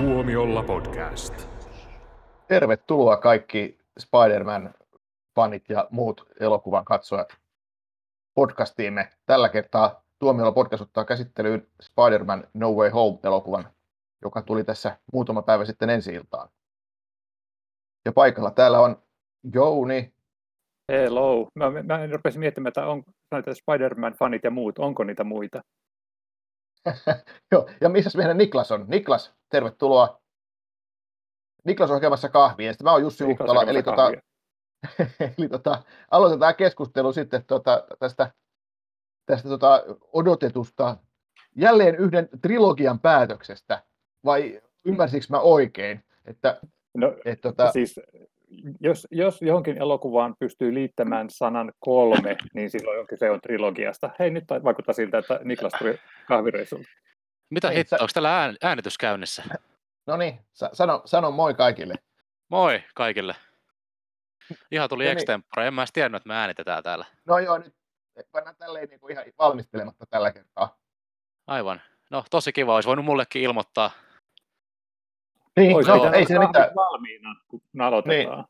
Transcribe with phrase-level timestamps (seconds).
[0.00, 1.34] Tuomiolla podcast.
[2.48, 7.28] Tervetuloa kaikki Spider-Man-fanit ja muut elokuvan katsojat
[8.34, 9.10] podcastiimme.
[9.26, 13.64] Tällä kertaa Tuomiolla podcast ottaa käsittelyyn Spider-Man No Way Home-elokuvan,
[14.22, 16.48] joka tuli tässä muutama päivä sitten ensi iltaan.
[18.04, 19.02] Ja paikalla täällä on
[19.54, 20.14] Jouni.
[20.92, 21.48] Hello.
[21.54, 25.60] Mä, mä rupesin miettimään, että on näitä Spider-Man-fanit ja muut, onko niitä muita?
[27.52, 28.84] Joo, ja missä meidän Niklas on?
[28.88, 30.20] Niklas, tervetuloa.
[31.64, 34.12] Niklas on hakemassa kahvia, ja sitten mä oon Jussi Huhtala, eli, tota,
[35.38, 38.32] eli tota, aloitetaan keskustelu sitten tota, tästä,
[39.26, 40.96] tästä tota, odotetusta
[41.56, 43.82] jälleen yhden trilogian päätöksestä,
[44.24, 46.60] vai ymmärsikö mä oikein, että
[46.94, 48.00] No, et, tota, siis,
[48.80, 54.10] jos, jos johonkin elokuvaan pystyy liittämään sanan kolme, niin silloin kyse on trilogiasta.
[54.18, 56.88] Hei, nyt vaikuttaa siltä, että Niklas tuli kahvireissulta.
[57.50, 59.42] Mitä Ei, hittoa, sä- onko täällä ään, äänitys käynnissä?
[60.06, 61.94] no niin, sa- sano, sano moi kaikille.
[62.48, 63.34] Moi kaikille.
[64.70, 65.18] Ihan tuli No no niin.
[65.18, 67.04] extempore, en mä edes tiennyt, että me äänitetään täällä.
[67.26, 67.74] No joo, nyt
[68.32, 70.76] pannaan tälleen niin kuin ihan valmistelematta tällä kertaa.
[71.46, 71.80] Aivan.
[72.10, 73.90] No tosi kiva, olisi voinut mullekin ilmoittaa.
[75.60, 76.70] Niin, Ois no, ei siinä mitään.
[76.76, 78.44] valmiina, kun aloitetaan.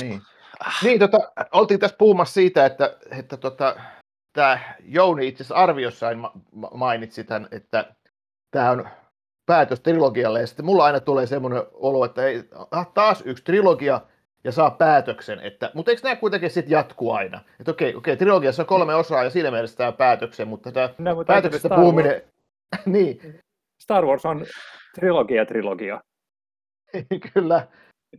[0.00, 0.22] Niin.
[0.60, 1.18] Ah, Niin, tota,
[1.52, 3.76] oltiin tässä puhumassa siitä, että, että tota,
[4.32, 7.94] tämä Jouni itse asiassa arviossaan ma- ma- mainitsi tämän, että
[8.50, 8.88] tämä on
[9.46, 14.00] päätös trilogialle, ja sitten mulla aina tulee semmoinen olo, että ei, ah, taas yksi trilogia
[14.44, 17.40] ja saa päätöksen, että, mutta eikö nämä kuitenkin sitten jatkuu aina?
[17.60, 21.14] Että okei, okei, trilogiassa on kolme osaa ja siinä mielessä tämä päätöksen, mutta tämä No,
[21.14, 22.22] mutta päätöksestä puhuminen,
[22.86, 23.40] niin,
[23.82, 24.46] Star Wars on
[24.94, 26.00] trilogia trilogia.
[27.34, 27.68] Kyllä,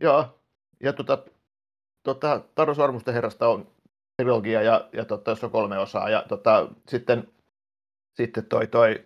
[0.00, 0.40] joo.
[0.80, 1.24] Ja tota,
[2.02, 3.66] tota, Taro Sormusten herrasta on
[4.16, 6.10] trilogia ja, ja tota, jos on kolme osaa.
[6.10, 7.28] Ja tota, sitten,
[8.14, 9.04] sitten toi, toi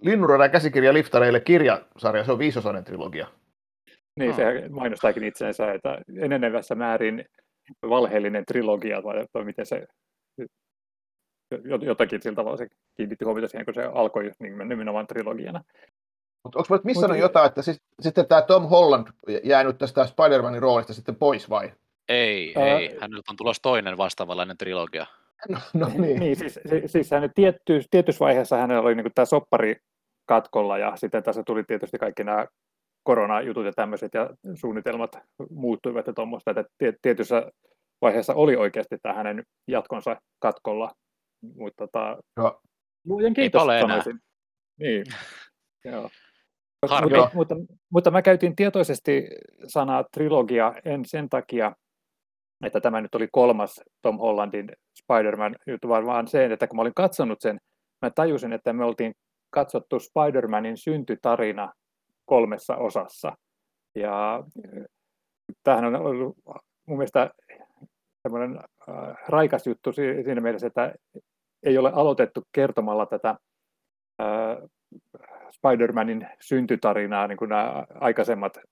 [0.00, 3.26] Linnunradan käsikirja Liftareille kirjasarja, se on viisosainen trilogia.
[4.18, 7.24] Niin, se mainostaakin itseensä, että enenevässä määrin
[7.82, 9.86] valheellinen trilogia, vai, vai miten se,
[11.80, 12.66] jotakin sillä tavalla se
[12.96, 15.64] kiinnitti huomiota siihen, kun se alkoi just niin, nimenomaan trilogiana.
[16.44, 19.06] Mutta onko missannut Mut- jotain, että siis, sitten tämä Tom Holland
[19.44, 21.72] jäänyt tästä Spider-Manin roolista sitten pois vai?
[22.08, 22.98] ei, Ää, ei.
[23.00, 25.06] Hänellä on tulossa toinen vastaavanlainen trilogia.
[25.48, 26.20] No, no niin.
[26.20, 29.76] Niin, siis, si- siis hän tietty, tietyssä vaiheessa hänellä oli niin tämä soppari
[30.26, 32.46] katkolla ja sitten tässä tuli tietysti kaikki nämä
[33.02, 35.18] koronajutut ja tämmöiset ja suunnitelmat
[35.50, 37.50] muuttuivat ja tuommoista, että tie- tietyssä
[38.00, 40.90] vaiheessa oli oikeasti tämä hänen jatkonsa katkolla,
[41.56, 42.60] mutta tota, Joo.
[43.04, 43.88] luojan kiitos ole enää.
[43.88, 44.20] sanoisin.
[44.80, 45.04] Niin,
[45.92, 46.10] joo.
[46.86, 47.16] Harmi.
[47.16, 47.54] Mutta, mutta,
[47.90, 49.28] mutta mä käytin tietoisesti
[49.66, 51.72] sanaa trilogia en sen takia,
[52.64, 54.72] että tämä nyt oli kolmas Tom Hollandin
[55.02, 57.58] Spider-Man juttu, vaan vaan se, että kun mä olin katsonut sen,
[58.02, 59.12] mä tajusin, että me oltiin
[59.50, 61.72] katsottu Spider-Manin syntytarina
[62.24, 63.36] kolmessa osassa.
[63.94, 64.84] Ja äh,
[65.62, 66.36] tämähän on ollut
[66.86, 67.30] mun mielestä
[68.22, 70.94] semmoinen äh, raikas juttu si- siinä mielessä, että
[71.62, 73.36] ei ole aloitettu kertomalla tätä
[74.22, 74.56] äh,
[75.50, 78.62] Spider-Manin syntytarinaa, niin kuin nämä aikaisemmat äh,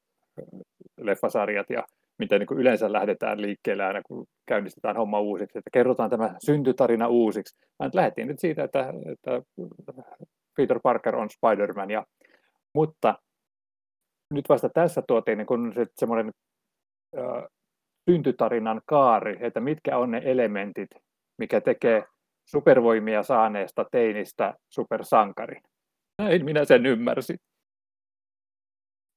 [1.00, 1.82] leffasarjat ja
[2.18, 7.08] miten niin kuin yleensä lähdetään liikkeelle aina, kun käynnistetään homma uusiksi, että kerrotaan tämä syntytarina
[7.08, 7.56] uusiksi.
[7.78, 9.42] Vaan lähdettiin nyt siitä, että, että
[10.56, 12.06] Peter Parker on Spider-Man, ja,
[12.74, 13.14] mutta
[14.34, 16.30] nyt vasta tässä tuotiin niin kuin se, semmoinen
[17.18, 17.44] äh,
[18.10, 20.90] syntytarinan kaari, että mitkä on ne elementit,
[21.38, 22.04] mikä tekee
[22.44, 25.62] supervoimia saaneesta teinistä supersankarin.
[26.18, 27.36] Näin minä sen ymmärsin.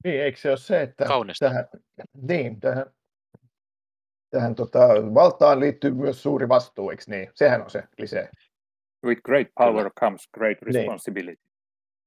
[0.03, 1.45] Niin, eikö se ole se, että Kaunista.
[1.45, 1.65] tähän,
[2.21, 2.85] niin, tähän,
[4.29, 4.79] tähän tota,
[5.13, 7.31] valtaan liittyy myös suuri vastuu, eikö niin?
[7.35, 8.29] Sehän on se lisee.
[9.05, 9.89] With great power Kyllä.
[9.99, 10.75] comes great Niin.
[10.75, 11.41] responsibility.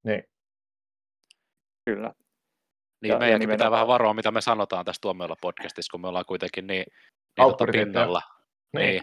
[0.05, 0.25] Niin.
[1.85, 2.13] Kyllä.
[3.03, 6.01] Niin Ja- ja meidänkin pitää nimenomaan- vähän varoa, mitä me sanotaan tässä tuomiolla podcastissa, kun
[6.01, 6.85] me ollaan kuitenkin niin,
[7.39, 8.23] niin tota pinnalla.
[8.77, 9.03] Niin.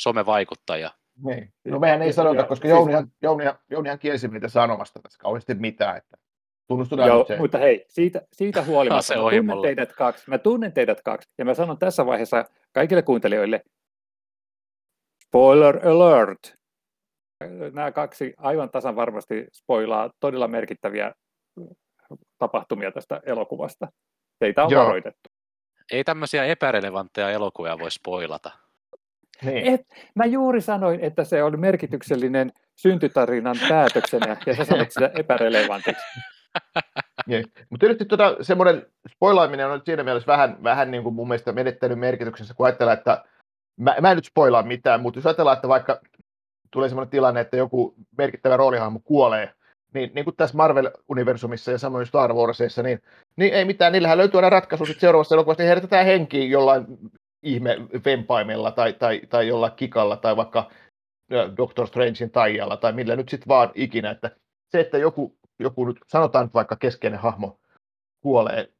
[0.00, 0.90] Somevaikuttaja.
[1.24, 1.52] Niin.
[1.64, 5.18] No mehän ei Ja- sanota, ja- koska siis- Jounihan, Jounihan, Jounihan kielsi meitä sanomasta tässä
[5.18, 5.96] kauheasti mitään.
[5.96, 6.16] Että
[6.68, 7.36] tunnustetaan Joo, nyt se.
[7.36, 9.66] mutta hei, siitä, siitä huolimatta Se mä tunnen mulle.
[9.66, 10.30] teidät kaksi.
[10.30, 11.28] Mä tunnen teidät kaksi.
[11.38, 13.60] Ja mä sanon tässä vaiheessa kaikille kuuntelijoille,
[15.26, 16.54] spoiler alert!
[17.72, 21.14] Nämä kaksi aivan tasan varmasti spoilaa todella merkittäviä
[22.38, 23.88] tapahtumia tästä elokuvasta.
[24.38, 24.84] Teitä on Joo.
[24.84, 25.28] varoitettu.
[25.92, 28.50] Ei tämmöisiä epärelevantteja elokuvia voi spoilata.
[29.44, 29.74] Niin.
[29.74, 29.80] Et,
[30.14, 36.04] mä juuri sanoin, että se oli merkityksellinen syntytarinan päätöksenä, ja sä sanot sitä epärelevantiksi.
[37.26, 37.44] Niin.
[37.70, 41.98] Mutta tietysti tota, semmoinen spoilaaminen on siinä mielessä vähän, vähän niin kuin mun mielestä menettänyt
[41.98, 43.24] merkityksensä, kun ajatellaan, että
[43.76, 46.00] mä, mä en nyt spoilaa mitään, mutta jos ajatellaan, että vaikka
[46.70, 49.52] tulee semmoinen tilanne, että joku merkittävä roolihahmo kuolee,
[49.94, 53.02] niin, niin kuin tässä Marvel-universumissa ja samoin Star Warsissa, niin,
[53.36, 56.86] niin ei mitään, niillähän löytyy aina ratkaisu sitten seuraavassa elokuvassa, niin herätetään henkiin jollain
[57.44, 60.70] ihme vempaimella tai, tai, tai jollain kikalla tai vaikka
[61.56, 64.30] Doctor Strangein taijalla tai millä nyt sitten vaan ikinä, että
[64.72, 67.60] se, että joku, joku nyt, sanotaan nyt vaikka keskeinen hahmo
[68.20, 68.72] kuolee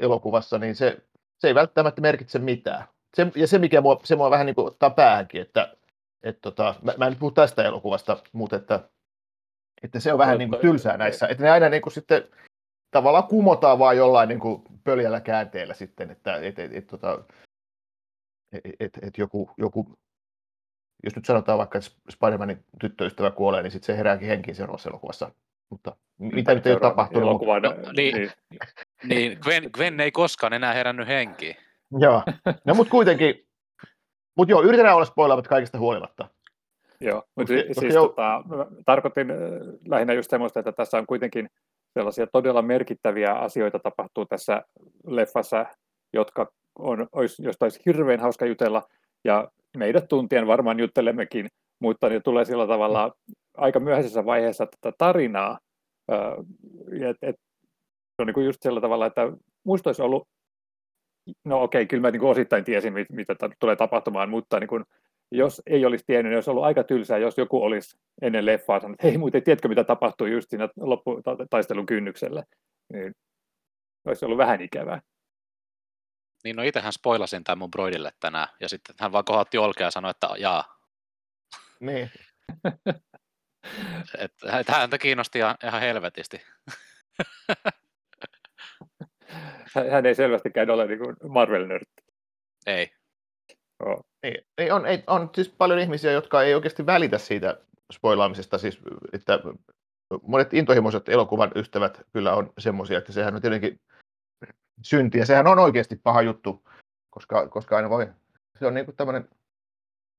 [0.00, 0.98] elokuvassa, niin se,
[1.38, 2.84] se ei välttämättä merkitse mitään.
[3.16, 5.76] Se, ja se, mikä mua, se mua vähän niin kuin ottaa päähänkin, että
[6.22, 8.88] et tota, mä, mä en nyt puhu tästä elokuvasta, mutta että,
[9.82, 12.28] että se on vähän niin kuin tylsää näissä, että ne aina niin kuin sitten
[12.90, 17.24] tavallaan kumotaan vaan jollain niin kuin pöljällä käänteellä sitten, että et, et, et, tota,
[18.52, 19.98] et, et, joku, joku,
[21.04, 25.30] jos nyt sanotaan vaikka, että Spider-Manin tyttöystävä kuolee, niin sitten se herääkin henkiin seuraavassa elokuvassa.
[25.70, 27.22] Mutta mitä nyt ei ole tapahtunut.
[27.22, 28.14] Elokuvan, No, niin.
[28.16, 28.30] niin.
[29.04, 31.56] niin Gwen, Gwen ei koskaan enää herännyt henkiin.
[31.98, 32.22] Joo,
[32.64, 33.46] no mutta kuitenkin,
[34.36, 36.28] mutta joo, yritetään olla spoilaamat kaikista huolimatta.
[37.00, 38.06] Joo, mutta siis jo...
[38.08, 38.44] tota,
[38.86, 39.28] tarkoitin
[39.86, 41.50] lähinnä just semmoista, että tässä on kuitenkin
[41.94, 44.62] sellaisia todella merkittäviä asioita tapahtuu tässä
[45.06, 45.66] leffassa,
[46.12, 48.88] jotka on, olisi, josta olisi hirveän hauska jutella,
[49.24, 51.48] ja meidät tuntien varmaan juttelemmekin,
[51.80, 53.14] mutta ne tulee sillä tavalla
[53.56, 55.58] aika myöhäisessä vaiheessa tätä tarinaa,
[57.10, 57.36] et, et,
[58.16, 59.32] se on niin kuin just sillä tavalla, että
[59.64, 60.28] muista olisi ollut,
[61.44, 64.84] no okei, kyllä mä niin kuin osittain tiesin, mit, mitä tulee tapahtumaan, mutta niin kuin,
[65.32, 69.02] jos ei olisi tiennyt, niin olisi ollut aika tylsää, jos joku olisi ennen leffaa sanonut,
[69.02, 72.44] hei muuten, tiedätkö mitä tapahtui just siinä lopputaistelun kynnyksellä,
[72.92, 73.12] niin
[74.04, 75.00] olisi ollut vähän ikävää.
[76.44, 79.90] Niin no itsehän spoilasin tämän mun broidille tänään, ja sitten hän vaan kohotti olkea ja
[79.90, 80.78] sanoi, että jaa.
[81.80, 82.10] Niin.
[84.18, 86.42] että, häntä kiinnosti ihan, ihan helvetisti.
[89.90, 92.02] hän ei selvästikään ole niin Marvel-nörtti.
[92.66, 92.90] Ei.
[93.84, 94.04] Oh.
[94.22, 97.60] Ei, ei, on, ei, on siis paljon ihmisiä, jotka ei oikeasti välitä siitä
[97.92, 98.78] spoilaamisesta, siis
[99.12, 99.38] että
[100.22, 103.80] monet intohimoiset elokuvan ystävät kyllä on semmoisia, että sehän on tietenkin
[104.82, 106.68] synti, ja sehän on oikeasti paha juttu,
[107.10, 108.08] koska, koska aina voi,
[108.58, 109.28] se on niin kuin tämmöinen,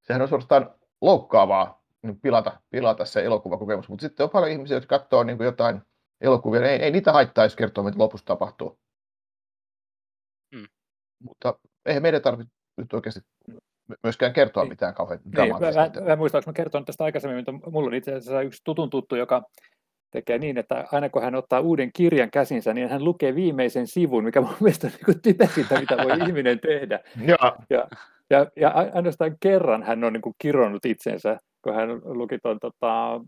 [0.01, 4.99] sehän on suorastaan loukkaavaa niin pilata, pilata se elokuvakokemus, mutta sitten on paljon ihmisiä, jotka
[4.99, 5.81] katsoo niin kuin jotain
[6.21, 8.79] elokuvia, ei, ei niitä haittaa, jos kertoo, mitä lopussa tapahtuu.
[10.55, 10.67] Hmm.
[11.23, 13.21] Mutta ei meidän tarvitse nyt oikeasti
[14.03, 14.71] myöskään kertoa niin.
[14.71, 15.81] mitään kauhean niin, dramaattista.
[15.81, 18.61] Mä, mä, mä muistan, että mä kerton tästä aikaisemmin, mutta mulla on itse asiassa yksi
[18.63, 19.43] tutun tuttu, joka
[20.11, 24.23] tekee niin, että aina kun hän ottaa uuden kirjan käsinsä, niin hän lukee viimeisen sivun,
[24.23, 26.99] mikä mun mielestä on niin typesintä, mitä voi ihminen tehdä.
[27.25, 27.37] Ja,
[27.69, 27.87] ja,
[28.29, 33.15] ja, ja ainoastaan kerran hän on niin kuin kironnut itsensä, kun hän luki tuon tota,
[33.15, 33.21] äh,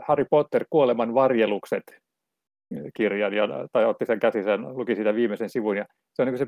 [0.00, 1.82] Harry Potter kuoleman varjelukset
[2.96, 6.46] kirjan, ja, tai otti sen käsinsä, luki sitä viimeisen sivun, ja se on niin se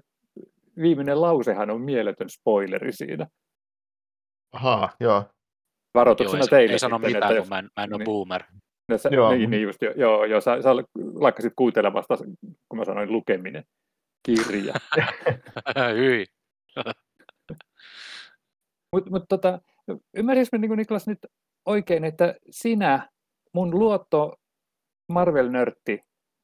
[0.80, 3.26] viimeinen lausehan on mieletön spoileri siinä.
[4.52, 5.24] Aha, joo.
[5.94, 6.72] Varoituksena joo, teille.
[6.72, 8.42] Ei sano mitään, että kun mä en, mä en ole niin, boomer.
[8.88, 9.30] No, sä, joo.
[9.30, 10.70] Niin, niin just, joo, joo sä, sä
[11.14, 12.16] lakkasit kuuntelemasta,
[12.68, 13.64] kun mä sanoin lukeminen.
[14.26, 14.74] Kirja.
[15.96, 16.26] Hyi.
[18.92, 19.60] Mutta mut, tota,
[20.16, 21.18] ymmärsinkö niin Niklas nyt
[21.66, 23.08] oikein, että sinä,
[23.52, 24.40] mun luotto
[25.12, 26.00] Marvel-nörtti,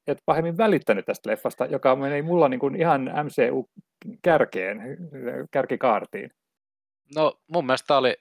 [0.07, 4.79] et pahemmin välittänyt tästä leffasta, joka meni mulla niin kuin ihan MCU-kärkeen,
[5.51, 6.31] kärkikaartiin.
[7.15, 8.15] No mun mielestä tämä oli,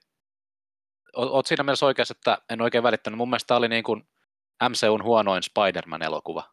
[1.16, 3.18] oot siinä mielessä oikeassa, että en oikein välittänyt.
[3.18, 4.10] Mun mielestä tämä oli niin kuin
[4.70, 6.44] MCUn huonoin Spider-Man-elokuva.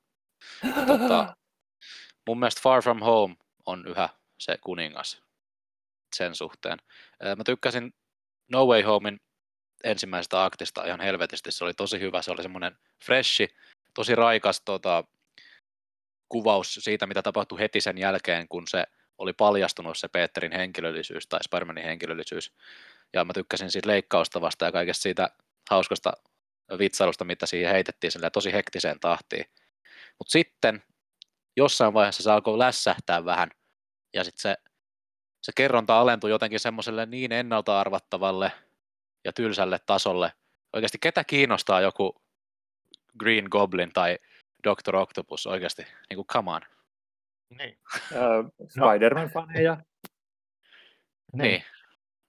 [0.86, 1.36] tota,
[2.26, 3.36] mun mielestä Far From Home
[3.66, 4.08] on yhä
[4.38, 5.22] se kuningas
[6.16, 6.78] sen suhteen.
[7.36, 7.94] Mä tykkäsin
[8.52, 9.20] No Way Homein
[9.84, 11.52] ensimmäisestä aktista ihan helvetisti.
[11.52, 13.48] Se oli tosi hyvä, se oli semmoinen freshi,
[13.94, 15.04] tosi raikas tota,
[16.28, 18.84] kuvaus siitä, mitä tapahtui heti sen jälkeen, kun se
[19.18, 22.52] oli paljastunut se Peterin henkilöllisyys tai Spidermanin henkilöllisyys.
[23.12, 25.30] Ja mä tykkäsin siitä leikkaustavasta ja kaikesta siitä
[25.70, 26.12] hauskasta
[26.78, 29.44] vitsailusta, mitä siihen heitettiin sille tosi hektiseen tahtiin.
[30.18, 30.82] Mutta sitten
[31.56, 33.50] jossain vaiheessa se alkoi lässähtää vähän
[34.14, 34.56] ja sitten se,
[35.42, 38.52] se kerronta alentui jotenkin semmoiselle niin ennalta arvattavalle
[39.24, 40.32] ja tylsälle tasolle.
[40.72, 42.22] Oikeasti ketä kiinnostaa joku
[43.18, 44.18] Green Goblin tai
[44.64, 46.60] Doctor Octopus oikeasti, niin kuin come on.
[47.58, 47.78] Niin.
[48.12, 49.76] Uh, Spider-Man-faneja.
[51.32, 51.42] Niin.
[51.42, 51.64] niin.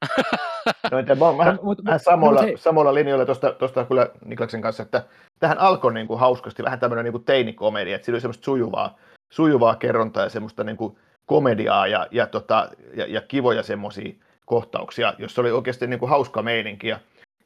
[0.92, 3.26] no, että mä, mä, mut, mä samoilla, mut samoilla linjoilla
[3.60, 5.04] tuosta kyllä Niklaksen kanssa, että
[5.40, 8.98] tähän alkoi niin kuin hauskasti, vähän tämmöinen niin kuin teinikomedia, että siinä oli semmoista sujuvaa,
[9.30, 14.14] sujuvaa kerrontaa ja semmoista niin kuin komediaa ja, ja, tota, ja, ja kivoja semmoisia
[14.46, 16.88] kohtauksia, jossa oli oikeasti niin kuin hauska meininki.
[16.88, 17.00] Ja,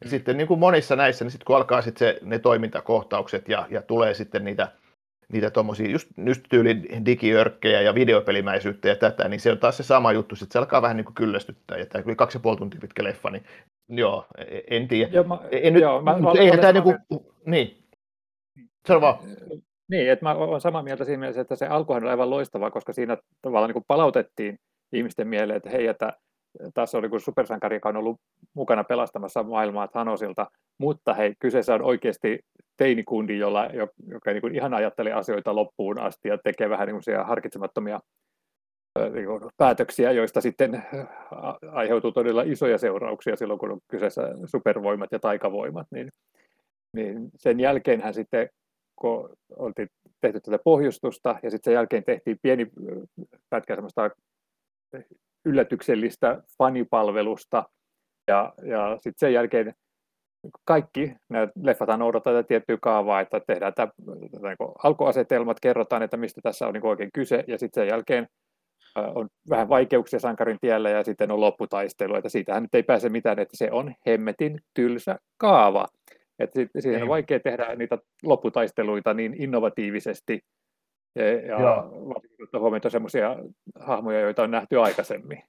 [0.04, 3.68] ja sitten niin kuin monissa näissä, niin sitten kun alkaa sitten se, ne toimintakohtaukset ja,
[3.70, 4.72] ja tulee sitten niitä
[5.32, 9.84] niitä tuommoisia just, just tyylin digiörkkejä ja videopelimäisyyttä ja tätä, niin se on taas se
[9.84, 12.58] sama juttu, että se alkaa vähän niin kuin kyllästyttää, ja tämä oli kaksi ja puoli
[12.58, 13.44] tuntia pitkä leffa, niin
[13.90, 15.12] joo, e, en tiedä.
[15.14, 16.98] Joo, mä, en nyt, joo, mä, mä, eihän tämä niin kuin,
[17.46, 17.78] niin.
[18.88, 19.18] Sano vaan.
[19.92, 22.94] Niin, että mä olen samaa mieltä siinä mielessä, että se alkuhan oli aivan loistava, koska
[22.94, 24.60] siinä tavallaan niin kuin palautettiin
[24.94, 26.14] ihmisten mieleen, että hei, että
[26.74, 28.18] tässä on niin supersankari, joka on ollut
[28.54, 32.40] mukana pelastamassa maailmaa Thanosilta, mutta hei, kyseessä on oikeasti
[32.78, 33.66] teinikundi, jolla,
[34.08, 38.00] joka niin kuin ihan ajattelee asioita loppuun asti ja tekee vähän niin kuin harkitsemattomia
[39.14, 40.84] niin kuin päätöksiä, joista sitten
[41.72, 46.10] aiheutuu todella isoja seurauksia silloin, kun on kyseessä supervoimat ja taikavoimat, niin,
[46.96, 48.50] niin sen jälkeen hän sitten,
[48.96, 49.88] kun oltiin
[50.22, 52.68] tehty tätä pohjustusta ja sitten sen jälkeen tehtiin pieni
[53.50, 54.10] pätkä semmoista
[55.46, 57.64] yllätyksellistä fanipalvelusta.
[58.28, 59.74] Ja, ja sitten sen jälkeen
[60.66, 66.42] kaikki nämä leffat noudattaa tätä tiettyä kaavaa, että tehdään tämä, niin alkuasetelmat, kerrotaan, että mistä
[66.44, 68.28] tässä on niin oikein kyse, ja sitten sen jälkeen
[68.96, 73.40] on vähän vaikeuksia sankarin tiellä, ja sitten on lopputaistelu, että siitähän nyt ei pääse mitään,
[73.40, 75.88] että se on hemmetin tylsä kaava.
[76.40, 80.40] Että siihen on vaikea tehdä niitä lopputaisteluita niin innovatiivisesti,
[81.16, 81.26] ja,
[81.62, 81.84] ja
[82.60, 83.36] huomioon semmoisia
[83.80, 85.44] hahmoja, joita on nähty aikaisemmin.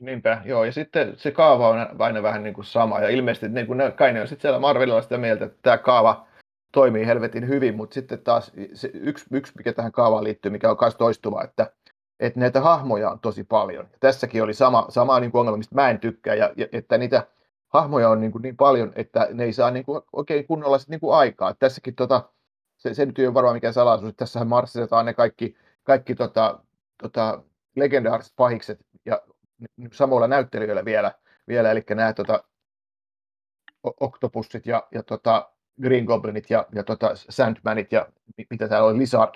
[0.00, 3.66] Niinpä, joo, ja sitten se kaava on aina vähän niin kuin sama, ja ilmeisesti niin
[3.66, 6.26] kuin ne, kai ne on sitten siellä Marvelilla sitä mieltä, että tämä kaava
[6.72, 10.76] toimii helvetin hyvin, mutta sitten taas se yksi, yksi, mikä tähän kaavaan liittyy, mikä on
[10.80, 11.72] myös toistuva, että,
[12.20, 13.88] että näitä hahmoja on tosi paljon.
[13.92, 16.98] Ja tässäkin oli sama, sama niin kuin ongelma, mistä mä en tykkää, ja, ja että
[16.98, 17.26] niitä
[17.68, 20.88] hahmoja on niin, kuin niin paljon, että ne ei saa niin kuin oikein kunnolla sit
[20.88, 21.54] niin kuin aikaa.
[21.54, 22.22] Tässäkin tota,
[22.82, 26.58] se, se nyt ei ole varmaan mikään salaisuus, että tässähän marssitetaan ne kaikki, kaikki tota,
[27.02, 27.42] tota,
[27.76, 29.22] legendaariset pahikset ja
[29.92, 31.12] samoilla näyttelijöillä vielä,
[31.48, 32.44] vielä eli nämä tota,
[34.00, 38.08] Octopussit ja, ja tota, Green Goblinit ja, ja tota Sandmanit ja
[38.50, 39.34] mitä täällä oli, Lizard.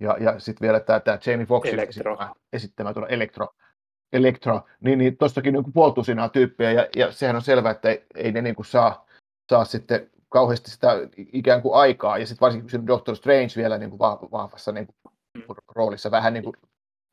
[0.00, 3.48] Ja, ja sitten vielä tämä, tämä Jamie Foxxin esittämä, esittämä tuolla Electro,
[4.12, 8.32] Electro, niin, niin tuossakin niin puoltusinaa tyyppejä, ja, ja sehän on selvää, että ei, ei
[8.32, 9.06] ne niin kuin saa,
[9.50, 13.90] saa sitten kauheasti sitä ikään kuin aikaa, ja sitten varsinkin kun Doctor Strange vielä niin
[13.90, 13.98] kuin
[14.32, 15.54] vahvassa niin kuin mm.
[15.74, 16.54] roolissa, vähän niin kuin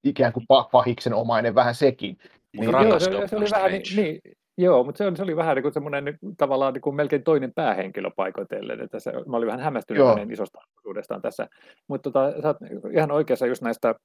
[0.03, 2.17] ikään kuin pahiksen omainen, vähän sekin,
[2.53, 4.21] niin, joo, se, se oli vähän niin, niin,
[4.57, 7.23] joo, mutta se oli, se oli vähän niin kuin semmoinen niin, tavallaan niin kuin melkein
[7.23, 10.09] toinen päähenkilö paikoitellen, että se, mä olin vähän hämmästynyt joo.
[10.09, 11.47] hänen isosta osuudestaan tässä,
[11.87, 12.57] mutta tota, sä oot
[12.93, 13.95] ihan oikeassa just näistä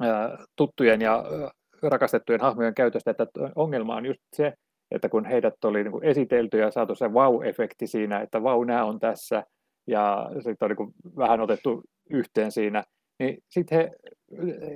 [0.00, 1.50] ää, tuttujen ja ää,
[1.82, 4.52] rakastettujen hahmojen käytöstä, että ongelma on just se,
[4.90, 8.84] että kun heidät oli niin kuin esitelty ja saatu se vau-efekti siinä, että vau, nämä
[8.84, 9.44] on tässä,
[9.86, 12.84] ja sitten on niin kuin vähän otettu yhteen siinä,
[13.18, 13.90] niin sitten he,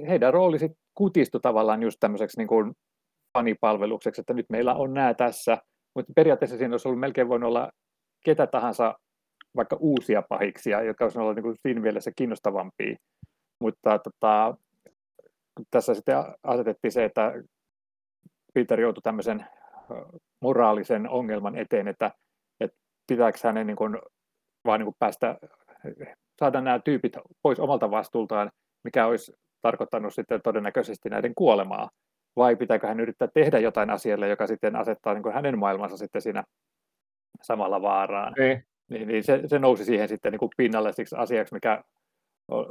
[0.09, 2.73] heidän rooli sit kutistui tavallaan just tämmöiseksi niin kuin
[3.39, 5.59] fanipalvelukseksi, että nyt meillä on nämä tässä,
[5.95, 7.71] mutta periaatteessa siinä olisi ollut melkein voinut olla
[8.25, 8.95] ketä tahansa
[9.57, 12.97] vaikka uusia pahiksia, jotka olisivat olleet niin siinä mielessä kiinnostavampia.
[13.61, 14.57] Mutta tota,
[15.71, 17.33] tässä sitten asetettiin se, että
[18.55, 19.47] Peter joutui tämmöisen
[20.41, 22.11] moraalisen ongelman eteen, että,
[22.61, 22.77] että
[23.07, 23.99] pitääkö hänen niin kuin,
[24.65, 25.39] vaan niin kuin päästä,
[26.39, 28.51] saada nämä tyypit pois omalta vastuultaan,
[28.85, 31.91] mikä olisi tarkoittanut sitten todennäköisesti näiden kuolemaa,
[32.37, 36.23] vai pitääkö hän yrittää tehdä jotain asialle, joka sitten asettaa niin kuin hänen maailmansa sitten
[36.23, 36.45] siinä
[37.43, 38.33] samalla vaaraan.
[38.39, 38.65] Niin.
[38.91, 41.85] Niin, niin se, se nousi siihen sitten niin kuin pinnalle siksi asiaksi, mikä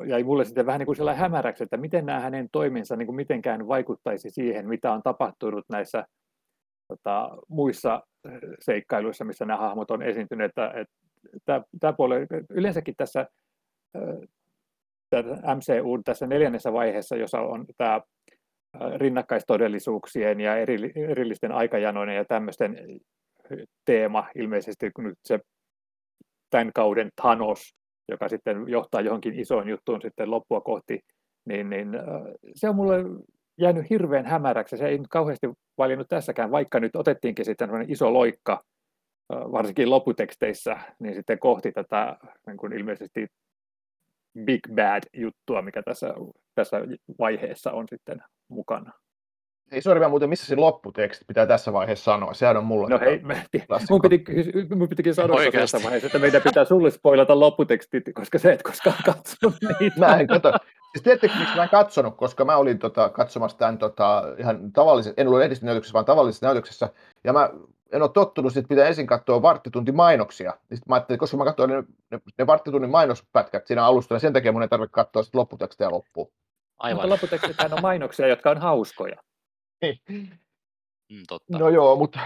[0.07, 3.15] jäi mulle sitten vähän niin kuin sellainen hämäräksi, että miten nämä hänen toimensa niin kuin
[3.15, 6.05] mitenkään vaikuttaisi siihen, mitä on tapahtunut näissä
[6.97, 8.01] tota, muissa
[8.59, 10.51] seikkailuissa, missä nämä hahmot on esiintyneet.
[11.45, 12.15] Tämä, puoli,
[12.49, 13.27] yleensäkin tässä
[15.55, 18.01] MCU tässä neljännessä vaiheessa, jossa on tämä
[18.97, 20.57] rinnakkaistodellisuuksien ja
[20.95, 22.77] erillisten aikajanoinen ja tämmöisten
[23.85, 25.39] teema ilmeisesti, nyt se
[26.49, 27.75] tämän kauden Thanos,
[28.11, 30.99] joka sitten johtaa johonkin isoon juttuun sitten loppua kohti,
[31.45, 31.89] niin, niin
[32.55, 32.95] se on mulle
[33.57, 34.77] jäänyt hirveän hämäräksi.
[34.77, 38.63] Se ei nyt kauheasti valinnut tässäkään, vaikka nyt otettiinkin sitten iso loikka,
[39.29, 42.17] varsinkin loputeksteissä, niin sitten kohti tätä
[42.47, 43.27] niin kuin ilmeisesti
[44.39, 46.13] big bad juttua, mikä tässä,
[46.55, 46.77] tässä
[47.19, 48.91] vaiheessa on sitten mukana.
[49.73, 52.33] Ei sori vaan muuten, missä se lopputeksti pitää tässä vaiheessa sanoa?
[52.33, 52.89] Sehän on mulle.
[52.89, 53.35] No hei, mä,
[53.89, 54.23] mun, piti,
[54.75, 58.95] mun pitikin sanoa tässä vaiheessa, että meidän pitää sulle spoilata lopputekstit, koska se et koskaan
[59.05, 59.99] katsonut niitä.
[59.99, 60.51] Mä en kato.
[60.91, 65.13] Siis tiedättekö, miksi mä en katsonut, koska mä olin tota, katsomassa tämän tota, ihan tavallisen,
[65.17, 66.89] en ollut näytöksessä, vaan tavallisessa näytöksessä,
[67.23, 67.49] ja mä
[67.91, 70.51] en ole tottunut, että pitää ensin katsoa varttitunti mainoksia.
[70.51, 74.15] Niin sitten mä ajattelin, että koska mä katsoin ne, ne, ne varttitunnin mainospätkät siinä alusta,
[74.15, 76.31] niin sen takia mun ei tarvitse katsoa sitten lopputekstiä loppuun.
[76.77, 76.95] Aivan.
[76.95, 79.15] Mutta lopputekstit on mainoksia, jotka on hauskoja.
[81.09, 81.57] Mm, totta.
[81.57, 82.19] No joo, mutta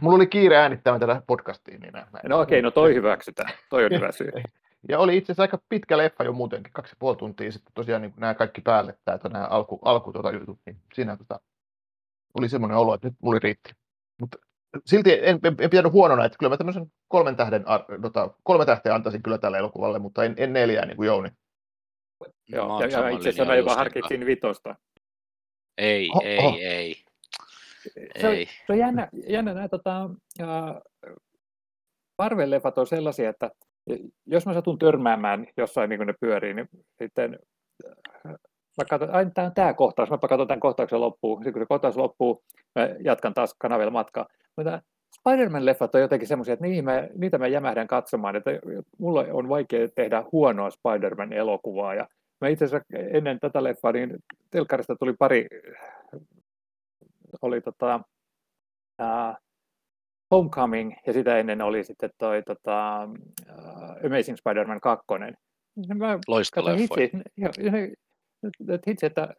[0.00, 1.78] mulla oli kiire äänittämään tätä podcastia.
[1.78, 3.52] Niin mä, no okei, okay, no toi hyväksytään.
[3.70, 4.32] Toi on hyvä syy.
[4.88, 8.02] Ja oli itse asiassa aika pitkä leffa jo muutenkin, kaksi ja puoli tuntia sitten tosiaan
[8.02, 11.40] niin nämä kaikki päälle, tämä, nämä alku, alku tuota jutut, niin siinä tota,
[12.34, 13.72] oli semmoinen olo, että nyt mulla riitti.
[14.20, 14.38] Mutta
[14.86, 18.66] silti en, en, en pitänyt huonona, että kyllä mä tämmöisen kolmen tähden, ar- tota, kolme
[18.66, 21.28] tähteä antaisin kyllä tälle elokuvalle, mutta en, en neljää niin kuin Jouni.
[22.48, 24.76] Joo, ja, ja itse asiassa mä jopa harkitsin vitosta.
[25.78, 26.56] Ei, Oho, ei, oho.
[26.60, 27.03] ei.
[28.20, 28.34] Se on,
[28.66, 30.10] se on jännä, jännä nämä tota,
[32.22, 33.50] Marvel-leffat on sellaisia, että
[34.26, 36.68] jos mä satun törmäämään jossain niin kuin ne pyörii, niin
[37.02, 37.38] sitten
[38.78, 41.66] mä katson, aina tämä on tämä kohtaus, mä katson tämän kohtauksen loppuun, sitten kun se
[41.66, 44.26] kohtaus loppuu, mä jatkan taas kanavilla matkaa.
[44.56, 44.82] Mutta
[45.14, 48.50] Spider-Man-leffat on jotenkin semmoisia, että niihin mä, niitä mä jämähdän katsomaan, että
[48.98, 52.08] mulla on vaikea tehdä huonoa Spider-Man-elokuvaa, ja
[52.40, 54.16] mä itse asiassa ennen tätä leffaa, niin
[54.50, 55.46] telkkarista tuli pari,
[57.44, 58.00] oli tota,
[59.02, 59.36] uh,
[60.30, 63.08] Homecoming, ja sitä ennen oli sitten toi tota,
[63.50, 65.04] uh, Amazing Spider-Man 2.
[65.88, 66.78] Mä katsoin Loistoleffoja.
[66.78, 67.18] hitsi,
[68.68, 69.34] että hitsi, että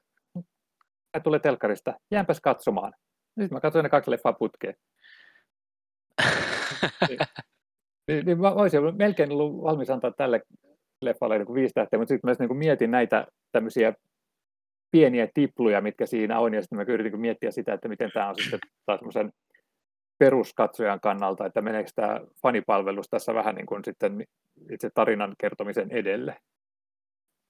[1.17, 2.93] mä tulee telkkarista, jäänpäs katsomaan.
[3.27, 4.75] Sitten mä katsoin ne kaksi leffaa putkeen.
[8.07, 10.41] Niin, niin mä olisin melkein ollut valmis antaa tälle
[11.01, 13.93] leffalle niin kuin viisi tähteä, mutta sitten mä niin kuin mietin näitä tämmöisiä
[14.95, 18.35] pieniä tipluja, mitkä siinä on, ja sitten mä yritin miettiä sitä, että miten tämä on
[18.35, 19.33] sitten taas semmoisen
[20.17, 24.25] peruskatsojan kannalta, että meneekö tämä fanipalvelus tässä vähän niin kuin sitten
[24.71, 26.41] itse tarinan kertomisen edelle,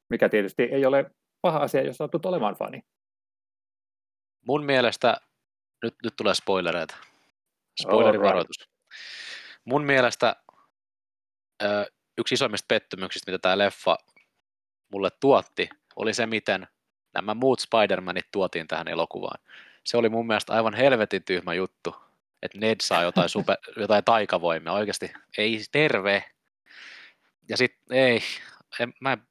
[0.09, 1.11] mikä tietysti ei ole
[1.41, 2.81] paha asia, jos satut olemaan fani.
[4.47, 5.17] Mun mielestä,
[5.83, 6.95] nyt, nyt tulee spoilereita,
[7.81, 8.69] spoilerivaroitus.
[9.65, 10.35] Mun mielestä
[12.17, 13.97] yksi isoimmista pettymyksistä, mitä tämä leffa
[14.91, 16.67] mulle tuotti, oli se, miten
[17.22, 19.39] nämä muut Spider-Manit tuotiin tähän elokuvaan.
[19.84, 21.95] Se oli mun mielestä aivan helvetin tyhmä juttu,
[22.41, 24.74] että Ned saa jotain, super, jotain taikavoimia.
[24.74, 26.24] Oikeasti ei terve.
[27.50, 28.19] Ja sitten ei,
[28.79, 29.22] en, mä, en,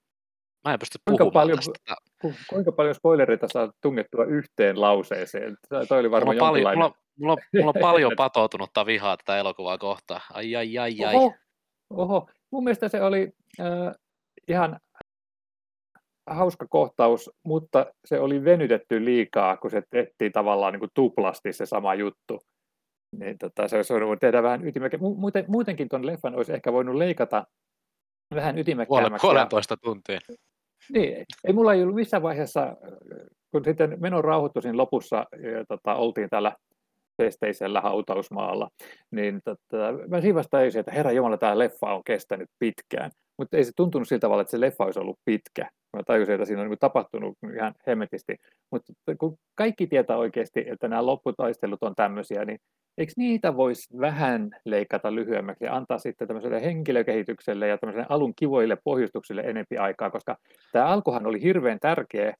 [0.64, 1.96] mä en pysty Kuinka puhumaan paljon- tästä.
[2.20, 5.56] Ku- Kuinka paljon spoilereita saa tungettua yhteen lauseeseen?
[5.68, 6.78] Toi- oli Mulla varmaan paljon, jonkinlainen...
[6.78, 10.20] mulla, mulla, mulla on paljon patoutunutta vihaa tätä elokuvaa kohtaan.
[10.32, 11.14] Ai, ai, ai, ai.
[11.14, 11.34] Oho,
[11.90, 12.28] oho.
[12.50, 13.66] Mun mielestä se oli äh,
[14.48, 14.80] ihan
[16.26, 21.66] hauska kohtaus, mutta se oli venytetty liikaa, kun se tehtiin tavallaan niin kuin tuplasti se
[21.66, 22.40] sama juttu.
[23.18, 25.00] Niin tota, se olisi voinut tehdä vähän ytimekkää.
[25.00, 27.46] Muuten, muutenkin tuon leffan olisi ehkä voinut leikata
[28.34, 29.26] vähän ytimekkäämmäksi.
[29.26, 30.18] puolentoista tuntia.
[30.92, 32.76] Niin, ei mulla ei ollut missään vaiheessa,
[33.50, 36.56] kun sitten menon rauhoittui siinä lopussa, ja, tota, oltiin täällä
[37.16, 38.68] pesteisellä hautausmaalla,
[39.10, 43.10] niin tota, mä siinä vasta tajusin, että herra Jumala, tämä leffa on kestänyt pitkään.
[43.38, 45.70] Mutta ei se tuntunut sillä tavalla, että se leffa olisi ollut pitkä.
[45.94, 48.36] Mä tajusin, että siinä on niin tapahtunut ihan hemmetisti.
[48.70, 52.58] Mutta kun kaikki tietää oikeasti, että nämä lopputaistelut on tämmöisiä, niin
[52.98, 58.76] eikö niitä voisi vähän leikata lyhyemmäksi ja antaa sitten tämmöiselle henkilökehitykselle ja tämmöiselle alun kivoille
[58.84, 60.36] pohjustuksille enempi aikaa, koska
[60.72, 62.34] tämä alkuhan oli hirveän tärkeä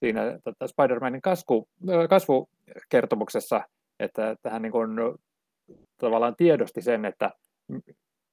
[0.00, 1.68] siinä tota, Spider-Manin kasvu,
[2.08, 3.60] kasvukertomuksessa,
[4.00, 4.90] että tähän niin kuin,
[5.98, 7.30] tavallaan tiedosti sen, että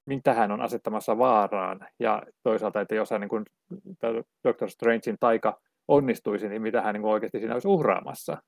[0.08, 3.44] mitä hän on asettamassa vaaraan, ja toisaalta, että jos hän niin kuin,
[4.44, 8.42] Doctor Strangein taika onnistuisi, niin mitä hän niin kuin oikeasti siinä olisi uhraamassa.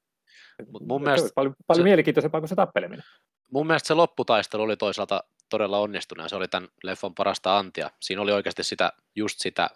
[0.73, 3.05] Mut mun Se mielestä olisi paljon, paljon se- mielenkiintoisempaa kuin se tappeleminen.
[3.53, 7.90] mun mielestä se lopputaistelu oli toisaalta todella onnistunut ja se oli tämän leffan parasta antia.
[8.01, 9.70] Siinä oli oikeasti sitä, just sitä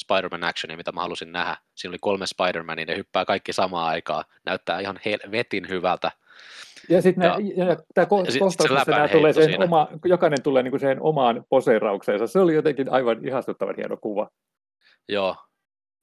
[0.00, 1.56] Spider-Man actionia, mitä mä halusin nähdä.
[1.74, 4.24] Siinä oli kolme Spider-Mania, ne hyppää kaikki samaan aikaan.
[4.46, 6.10] Näyttää ihan helvetin hyvältä.
[6.88, 10.62] Ja sitten Ja- ja, ja tämä kohtaus, se missä nämä tulee sen oma, jokainen tulee
[10.62, 12.26] niin kuin siihen omaan poseeraukseensa.
[12.26, 14.28] Se oli jotenkin aivan ihastuttavan hieno kuva.
[15.08, 15.36] Joo,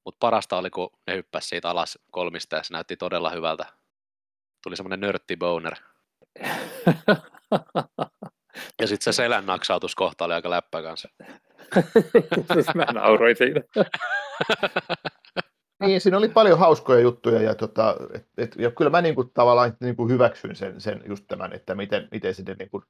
[0.06, 3.66] mutta parasta oli, kun ne hyppäsi siitä alas kolmista ja se näytti todella hyvältä.
[4.64, 5.76] Tuli semmoinen nörtti boner.
[8.82, 11.10] Ja sitten se selän naksautuskohta oli aika läppä kanssa.
[12.54, 13.62] siis mä nauroin siinä.
[15.82, 19.78] Niin, siinä oli paljon hauskoja juttuja ja, tota, et, et, ja kyllä mä niinku, tavallaan
[19.80, 22.84] niinku hyväksyin sen, sen just tämän, että miten, miten sinne niinku,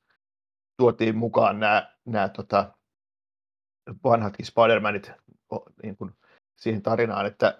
[0.77, 2.73] tuotiin mukaan nämä, nämä tota,
[4.03, 5.11] vanhatkin Spider-Manit
[5.51, 6.09] o- niinku,
[6.55, 7.59] siihen tarinaan, että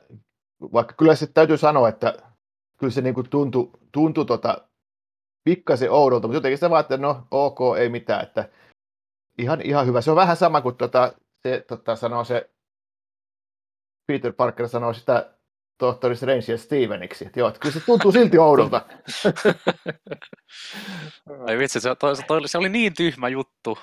[0.62, 2.14] vaikka kyllä se täytyy sanoa, että
[2.78, 4.68] kyllä se niinku tuntui, tuntui tota,
[5.44, 8.50] pikkasen oudolta, mutta jotenkin sitä vaan, että no ok, ei mitään, että
[9.38, 10.02] ihan, ihan hyvä.
[10.02, 11.14] Se on vähän sama kuin tota,
[11.44, 12.50] se tota, sanoo se
[14.08, 15.34] Peter Parker sanoo sitä
[15.78, 17.26] tohtori Strange Steveniksi.
[17.26, 18.86] Että joo, että kyllä se tuntuu silti oudolta.
[21.48, 23.78] Ai vitsi, se, toi, se, toi, se oli niin tyhmä juttu.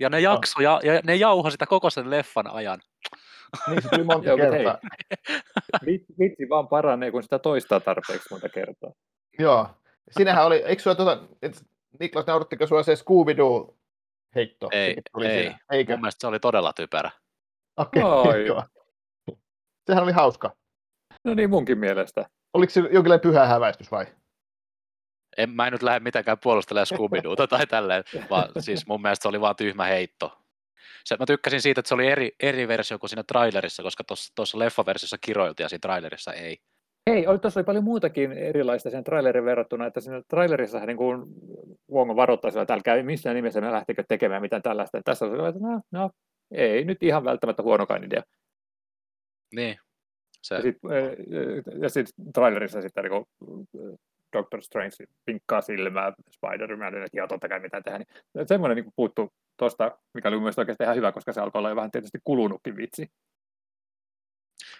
[0.00, 2.80] Ja ne jakso, ja, ja ne jauho sitä koko sen leffan ajan.
[3.68, 4.78] Niin se tuli monta kertaa.
[6.18, 8.90] Vitsi, vaan paranee, kun sitä toistaa tarpeeksi monta kertaa.
[9.38, 9.68] Joo.
[10.10, 11.64] Sinähän oli, eikö sua tuota, et,
[12.00, 13.76] Niklas, naurattiko sua se Scooby-Doo
[14.34, 14.68] heitto?
[14.72, 15.42] Ei, ei.
[15.42, 15.58] Siinä.
[15.72, 15.92] Eikö?
[15.92, 17.10] Mun mielestä se oli todella typerä.
[17.76, 18.46] Okei, Ai.
[18.46, 18.62] joo.
[19.86, 20.56] Sehän oli hauska.
[21.24, 22.26] No niin munkin mielestä.
[22.54, 24.06] Oliko se jonkinlainen pyhä häväistys vai?
[25.36, 29.28] en, mä en nyt lähde mitenkään puolustelemaan scooby tai tälleen, vaan siis mun mielestä se
[29.28, 30.38] oli vaan tyhmä heitto.
[31.04, 34.58] Se, mä tykkäsin siitä, että se oli eri, eri versio kuin siinä trailerissa, koska tuossa
[34.58, 36.58] leffaversiossa kiroiltiin ja siinä trailerissa ei.
[37.10, 41.22] Hei, tuossa oli paljon muutakin erilaista sen trailerin verrattuna, että siinä trailerissa niin kuin
[41.92, 45.00] Wong varoittaisi, että älkää missään nimessä me lähtikö tekemään mitään tällaista.
[45.04, 46.10] Tässä oli, että no, no,
[46.50, 48.22] ei nyt ihan välttämättä huonokaan idea.
[49.54, 49.78] Niin.
[50.42, 50.54] Se.
[50.54, 50.90] Ja sitten
[51.82, 53.98] ja sit trailerissa sitten niin
[54.36, 57.98] Doctor Strange pinkkaa silmää Spider-Manille, että joo, totta kai mitä tehdä.
[57.98, 61.68] Niin semmoinen niin puuttu tuosta, mikä oli mielestäni oikeasti ihan hyvä, koska se alkoi olla
[61.68, 63.10] jo vähän tietysti kulunutkin vitsi.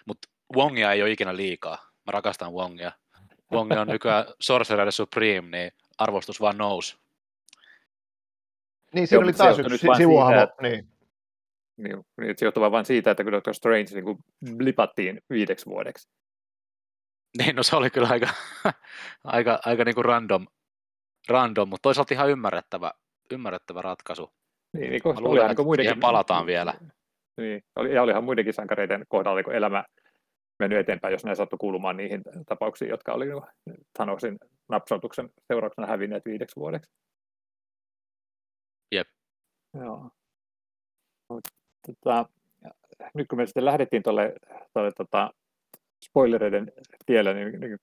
[0.05, 1.77] Mutta Wongia ei ole ikinä liikaa.
[2.05, 2.91] Mä rakastan Wongia.
[3.51, 6.97] Wong on nykyään Sorcerer Supreme, niin arvostus vaan nousi.
[8.93, 10.47] Niin, siinä oli taas yksi sivuhahmo.
[10.61, 10.87] Niin.
[11.77, 14.17] Niin, niin se johtuu vain siitä, että kun Doctor Strange niin kuin
[14.57, 16.09] blipattiin viideksi vuodeksi.
[17.37, 18.27] Niin, no se oli kyllä aika,
[19.23, 20.47] aika, aika niin kuin random,
[21.29, 22.91] random, mutta toisaalta ihan ymmärrettävä,
[23.31, 24.33] ymmärrettävä ratkaisu.
[24.77, 25.99] Niin, niin koska oli aika muidenkin...
[25.99, 26.73] palataan vielä.
[27.37, 29.83] Niin, oli, ja olihan muidenkin sankareiden kohdalla kun elämä
[30.59, 33.25] mennyt eteenpäin, jos ne sattui kuulumaan niihin tapauksiin, jotka oli
[33.97, 34.37] Thanosin
[34.69, 36.91] napsautuksen seurauksena hävinneet viideksi vuodeksi.
[38.91, 39.07] Jep.
[39.73, 40.09] Joo.
[41.85, 42.25] Tota,
[43.13, 44.33] nyt kun me sitten lähdettiin tuolle,
[44.97, 45.31] tota,
[46.05, 46.71] spoilereiden
[47.05, 47.77] tielle, niin, niin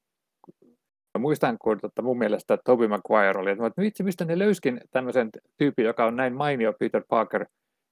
[1.19, 5.85] muistan, kun tota, mun mielestä Toby Maguire oli, että vitsi, mistä ne löyskin tämmöisen tyypin,
[5.85, 7.47] joka on näin mainio Peter Parker,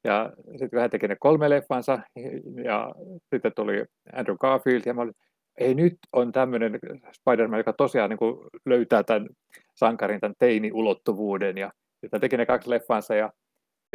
[0.05, 1.99] ja sitten kun hän teki ne kolme leffansa,
[2.65, 2.95] ja
[3.35, 5.15] sitten tuli Andrew Garfield, ja mä olin,
[5.59, 6.79] ei nyt on tämmöinen
[7.13, 9.29] Spider-Man, joka tosiaan niin kuin löytää tämän
[9.75, 11.71] sankarin, tämän teini-ulottuvuuden, ja
[12.01, 13.33] sitten teki ne kaksi leffansa, ja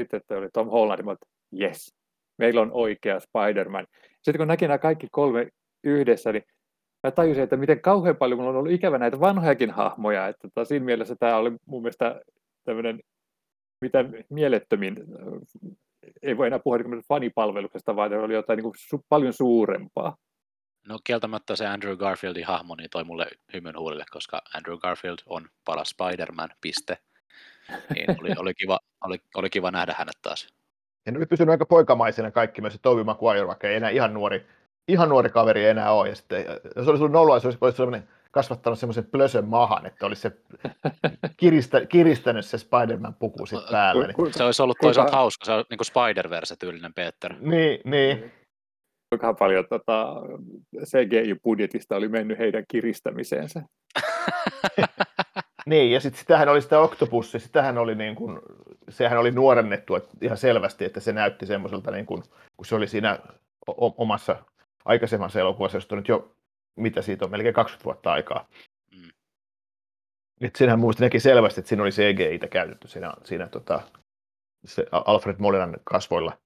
[0.01, 1.95] sitten oli Tom Holland, ja mä olin, yes,
[2.37, 3.87] meillä on oikea Spider-Man.
[4.21, 5.47] Sitten kun näki nämä kaikki kolme
[5.83, 6.43] yhdessä, niin
[7.03, 10.65] mä tajusin, että miten kauhean paljon mulla on ollut ikävä näitä vanhojakin hahmoja, että tota,
[10.65, 12.21] siinä mielessä tämä oli mun mielestä
[12.63, 12.99] tämmöinen
[13.81, 14.95] mitä mielettömin,
[16.21, 20.17] ei voi enää puhua niin fanipalveluksesta, vaan oli jotain niin su- paljon suurempaa.
[20.87, 25.47] No kieltämättä se Andrew Garfieldin hahmo niin toi mulle hymyn huulille, koska Andrew Garfield on
[25.65, 26.97] paras Spider-Man, piste.
[27.95, 30.47] Niin oli, oli, kiva, oli, oli kiva nähdä hänet taas.
[31.05, 34.13] Ja ne oli pysynyt aika poikamaisena kaikki, myös se Toby Maguire, vaikka ei enää ihan
[34.13, 34.45] nuori,
[34.87, 36.09] ihan nuori kaveri enää ole.
[36.09, 40.21] Ja sitten, jos olisi ollut nollua, se olisi sellainen kasvattanut semmoisen plösön mahan, että olisi
[40.21, 40.31] se
[41.37, 44.07] kiristä, kiristänyt se Spider-Man puku sitten päällä.
[44.07, 44.33] Niin.
[44.33, 45.17] Se olisi ollut toisaalta Kuinka...
[45.17, 47.35] hauska, se on niin kuin Spider-Verse-tyylinen Peter.
[47.39, 48.31] Niin, niin.
[49.09, 50.15] Kuinka paljon tota,
[50.83, 53.61] CGI-budjetista oli mennyt heidän kiristämiseensä.
[55.65, 58.39] niin, ja sitten sitähän oli sitä Octopussi, sitähän oli niin kuin,
[58.89, 62.23] sehän oli nuorennettu että ihan selvästi, että se näytti semmoiselta, niin kuin,
[62.57, 63.19] kun se oli siinä
[63.77, 64.45] omassa
[64.85, 66.35] aikaisemmassa elokuvassa, josta nyt jo,
[66.75, 68.47] mitä siitä on, melkein 20 vuotta aikaa.
[68.91, 70.79] Mm.
[70.79, 73.81] Muista näki selvästi, että siinä oli CGI-tä käytetty siinä, siinä tota,
[74.65, 76.37] se Alfred Molinan kasvoilla.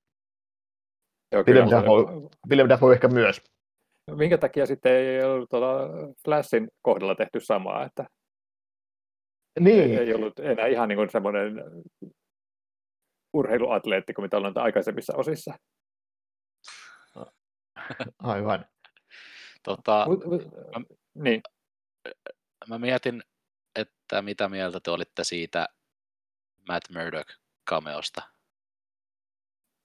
[1.32, 3.42] Joo, Willem, Dafoe, Dafoe ehkä myös.
[4.16, 5.80] Minkä takia sitten ei ollut tuolla
[6.26, 8.06] Flashin kohdalla tehty samaa, että
[9.60, 10.00] niin.
[10.00, 11.64] ei ollut enää ihan niin kuin semmoinen
[13.34, 15.54] urheiluatleetti kuin mitä ollaan aikaisemmissa osissa.
[18.20, 18.66] Aivan.
[19.64, 20.08] tota,
[20.76, 21.42] mä, niin.
[22.68, 23.24] mä mietin,
[23.76, 25.70] että mitä mieltä te olitte siitä
[26.68, 27.30] Matt Murdock
[27.70, 28.22] cameosta.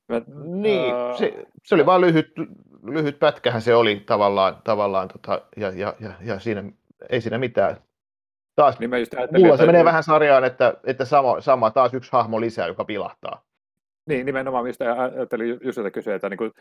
[0.08, 1.18] Mä, niin, uh...
[1.18, 2.32] se, se, oli vain lyhyt,
[2.82, 6.64] lyhyt pätkähän se oli tavallaan, tavallaan tota, ja, ja, ja, ja, siinä
[7.10, 7.76] ei siinä mitään.
[8.56, 12.40] Taas, niin just mulla se menee vähän sarjaan, että, että sama, sama, taas yksi hahmo
[12.40, 13.42] lisää, joka pilahtaa.
[14.08, 16.52] Niin, nimenomaan mistä ajattelin just sitä kysyä, että niin kuin,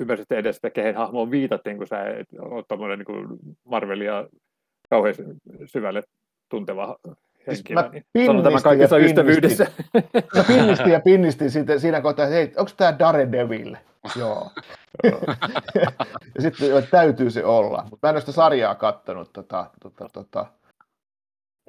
[0.00, 4.26] ymmärsit edes, että kehen hahmoon viitattiin, kun sä et ole tuommoinen niin Marvelia
[4.90, 5.14] kauhean
[5.66, 6.02] syvälle
[6.48, 6.96] tunteva
[7.46, 7.90] Siis henkilö.
[7.90, 9.66] Siis niin sanon tämän kaikessa ystävyydessä.
[10.36, 13.76] Mä pinnistin ja pinnistin siitä, siinä kohtaa, että hei, onko tämä Daredevil?
[14.16, 14.50] Joo.
[16.34, 17.86] ja sitten täytyy se olla.
[17.90, 19.32] Mutta mä en ole sitä sarjaa kattonut.
[19.32, 20.46] Tota, tota, tota.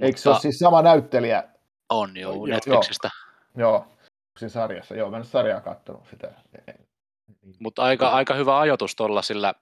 [0.01, 1.43] Eikö se ole siis sama näyttelijä?
[1.89, 3.09] On joo, Netflixistä.
[3.55, 3.97] Joo, joo
[4.39, 4.95] siinä sarjassa.
[4.95, 6.31] Joo, mä en sarjaa kattonut sitä.
[7.59, 9.53] Mutta aika, aika hyvä ajoitus tuolla, sillä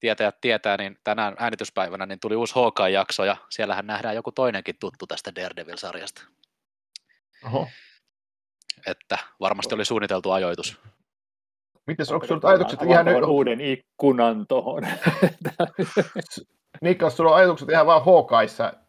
[0.00, 5.06] tietäjät tietää, niin tänään äänityspäivänä niin tuli uusi Hawkeye-jakso, ja siellähän nähdään joku toinenkin tuttu
[5.06, 6.22] tästä Daredevil-sarjasta.
[7.46, 7.68] Oho.
[8.86, 10.78] Että varmasti oli suunniteltu ajoitus.
[11.86, 13.24] Mites, onko sinulla ajatukset ihan nyt?
[13.24, 14.82] uuden ikkunan tuohon.
[16.80, 18.83] Niklas, sulla on ajatukset ihan vaan Hawkeissa, kun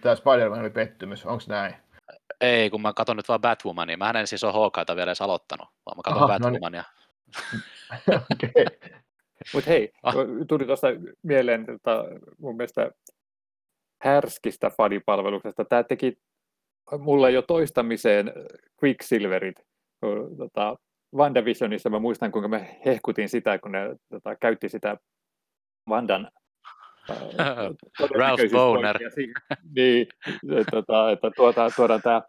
[0.00, 1.26] tämä Spider-Man oli pettymys.
[1.26, 1.74] Onko näin?
[2.40, 3.96] Ei, kun mä katson nyt vaan Batwomania.
[3.96, 6.84] Mä en siis ole Hawkeita vielä edes aloittanut, vaan mä katson Aha, Batwomania.
[7.36, 8.22] No niin.
[8.32, 8.66] okay.
[9.54, 10.14] Mutta hei, ah.
[10.48, 10.86] tuli tuosta
[11.22, 12.04] mieleen, että
[12.38, 12.90] mun mielestä
[14.02, 15.64] härskistä fanipalveluksesta.
[15.64, 16.18] Tämä teki
[16.98, 18.32] mulle jo toistamiseen
[18.84, 19.56] Quicksilverit.
[20.38, 20.76] Tota,
[21.14, 24.96] WandaVisionissa mä muistan, kuinka me hehkutin sitä, kun ne tota, käytti sitä
[25.88, 26.30] Vandan
[28.16, 28.98] Ralph Boner.
[29.76, 30.06] Niin,
[30.70, 32.22] tota, että tuota, tuodaan tämä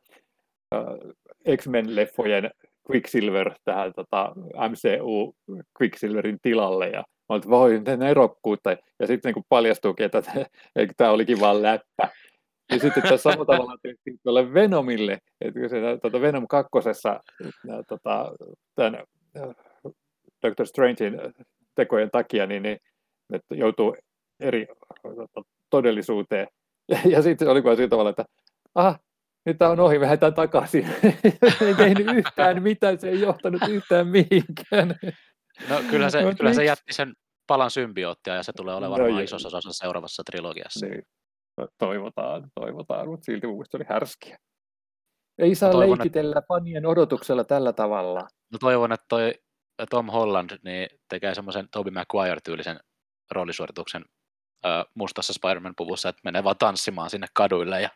[1.57, 2.51] X-Men-leffojen
[2.91, 4.33] Quicksilver tähän tota,
[4.69, 5.35] MCU
[5.81, 8.71] Quicksilverin tilalle ja mä olin, voi, miten erokkuutta.
[8.99, 10.23] Ja sitten niin paljastuukin, että
[10.97, 12.09] tämä olikin vain läppä.
[12.71, 17.23] Ja sitten tässä samalla tavalla tehtiin tuolle Venomille, että kun se tuota Venom kakkosessa
[17.87, 18.31] tota,
[18.75, 19.03] tämän
[20.47, 21.19] Doctor Strangein
[21.75, 22.77] tekojen takia, niin, niin
[23.33, 23.95] että joutuu
[24.43, 24.67] eri
[25.69, 26.47] todellisuuteen.
[26.89, 28.25] Ja, ja sitten oli kuin sillä tavalla, että
[28.75, 28.99] aha,
[29.45, 30.89] nyt tämä on ohi, me lähdetään takaisin.
[31.65, 34.95] ei tehnyt yhtään mitään, se ei johtanut yhtään mihinkään.
[35.69, 37.13] No kyllä se, no, kyllä se jätti sen
[37.47, 40.85] palan symbioottia ja se tulee olemaan no, varmaan isossa osassa seuraavassa trilogiassa.
[40.85, 41.03] Niin.
[41.57, 44.37] No, toivotaan, toivotaan, mutta silti mun oli härskiä.
[45.37, 46.47] Ei saa toivon, leikitellä että...
[46.47, 48.27] fanien odotuksella tällä tavalla.
[48.51, 49.33] No toivon, että toi
[49.89, 52.79] Tom Holland niin tekee semmoisen Tobey Maguire-tyylisen
[53.31, 54.05] roolisuorituksen
[54.93, 57.89] mustassa Spider-Man-puvussa, että menee vaan tanssimaan sinne kaduille ja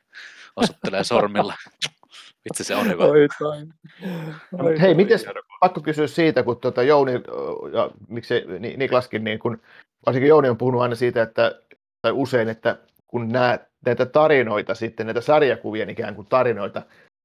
[0.55, 1.53] osoittelee sormilla.
[2.45, 3.03] Vitsi se on hyvä.
[3.03, 3.57] Oi, toi.
[4.59, 5.19] Oi, Hei, miten
[5.59, 7.11] pakko kysyä siitä, kun tuota Jouni
[7.73, 8.33] ja miksi
[8.77, 9.61] Niklaskin, niin kun,
[10.05, 11.61] varsinkin Jouni on puhunut aina siitä, että,
[12.01, 12.77] tai usein, että
[13.07, 16.81] kun nämä, näitä tarinoita sitten, näitä sarjakuvien ikään kuin tarinoita,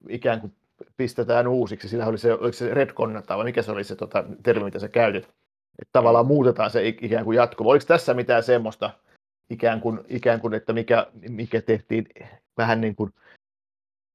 [0.09, 0.53] ikään kuin
[0.97, 4.65] pistetään uusiksi, sillä oli se, oliko se redconnata vai mikä se oli se tota, termi,
[4.65, 5.23] mitä sä käytit,
[5.79, 7.69] että tavallaan muutetaan se ikään kuin jatkuva.
[7.69, 8.89] Oliko tässä mitään semmoista,
[9.53, 12.05] ikään kuin, ikään kuin että mikä, mikä tehtiin
[12.57, 13.13] vähän niin kuin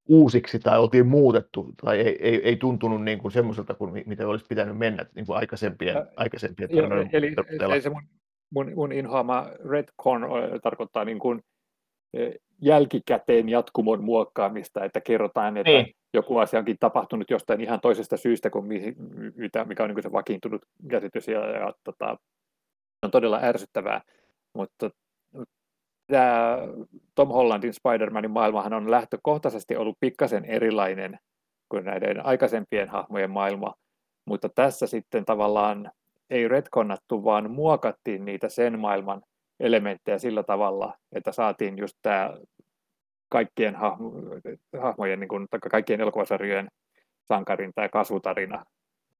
[0.09, 4.47] uusiksi tai oltiin muutettu tai ei, ei, ei tuntunut niin kuin semmoiselta kuin mitä olisi
[4.49, 8.03] pitänyt mennä niin kuin aikaisempien, aikaisempien tarinoiden Eli, eli se mun,
[8.51, 10.27] mun, mun inhoama redcon
[10.63, 11.43] tarkoittaa niin kuin
[12.61, 15.95] jälkikäteen jatkumon muokkaamista, että kerrotaan, että niin.
[16.15, 18.67] joku asia onkin tapahtunut jostain ihan toisesta syystä kuin
[19.37, 22.17] mitä, mikä on niin se vakiintunut käsitys ja, ja tota,
[23.03, 24.01] on todella ärsyttävää,
[24.55, 24.91] mutta
[26.09, 26.59] tämä
[27.15, 31.19] Tom Hollandin Spider-Manin maailmahan on lähtökohtaisesti ollut pikkasen erilainen
[31.69, 33.75] kuin näiden aikaisempien hahmojen maailma,
[34.25, 35.91] mutta tässä sitten tavallaan
[36.31, 39.23] ei retconnattu, vaan muokattiin niitä sen maailman
[39.61, 42.35] elementtejä sillä tavalla, että saatiin just tämä
[43.29, 44.13] kaikkien hahmo,
[44.81, 46.69] hahmojen, niin kuin, kaikkien elokuvasarjojen
[47.25, 48.65] sankarin tai kasvutarina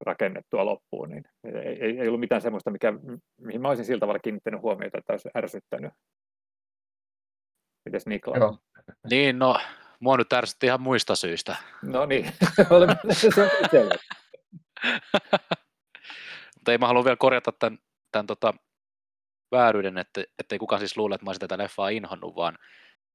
[0.01, 2.93] rakennettua loppuun, niin ei, ei ollut mitään sellaista, mikä,
[3.41, 5.93] mihin mä olisin sillä tavalla kiinnittänyt huomiota, että olisi ärsyttänyt.
[7.85, 8.41] Mites Niklas?
[8.41, 8.59] Joo.
[9.11, 9.61] Niin, no,
[10.01, 11.57] mua nyt ärsytti ihan muista syistä.
[11.83, 12.33] No niin,
[12.71, 12.97] olemme.
[16.55, 17.79] Mutta ei mä halua vielä korjata tämän,
[18.13, 18.55] tämän tota,
[19.51, 22.59] vääryyden, että ei kukaan siis luule, että mä olisin tätä leffaa inhonnut, vaan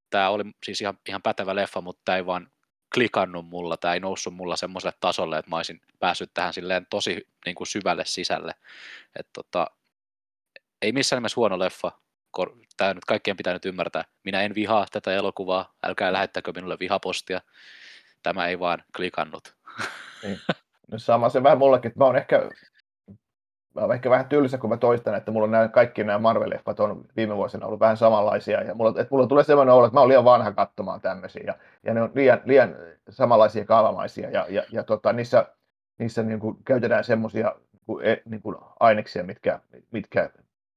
[0.10, 2.52] tämä oli siis ihan, ihan pätevä leffa, mutta tämä ei vaan
[2.94, 7.28] klikannut mulla, tämä ei noussut mulla semmoiselle tasolle, että mä olisin päässyt tähän silleen tosi
[7.46, 8.56] niin kuin syvälle sisälle.
[9.20, 9.68] Et tota,
[10.82, 11.92] ei missään nimessä huono leffa,
[12.78, 14.04] tämä nyt kaikkien pitää nyt ymmärtää.
[14.24, 17.42] Minä en vihaa tätä elokuvaa, älkää lähettäkö minulle vihapostia.
[18.24, 19.56] Tämä ei vaan klikannut.
[20.24, 20.40] Niin.
[20.92, 22.50] No sama se vähän mullekin, että mä oon ehkä
[23.76, 26.80] mä olen ehkä vähän tylsä, kun mä toistan, että mulla on nämä, kaikki nämä Marvel-leffat
[26.80, 30.00] on viime vuosina ollut vähän samanlaisia, ja mulla, että mulla tulee sellainen olo, että mä
[30.00, 32.76] olen liian vanha katsomaan tämmöisiä, ja, ja ne on liian, liian
[33.10, 35.46] samanlaisia kaavamaisia, ja, ja, ja tota, niissä,
[35.98, 37.56] niissä niin kuin käytetään semmoisia
[38.26, 39.60] niin, kuin aineksia, mitkä,
[39.92, 40.30] mitkä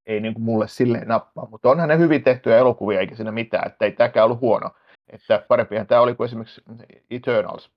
[0.07, 3.66] ei niin kuin mulle silleen nappaa, mutta onhan ne hyvin tehtyjä elokuvia, eikä siinä mitään,
[3.66, 4.71] että ei tämäkään ollut huono,
[5.09, 6.62] että parempihan tämä oli kuin esimerkiksi
[7.11, 7.71] Eternals,